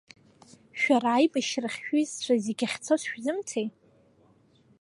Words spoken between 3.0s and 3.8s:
шәзымцеи?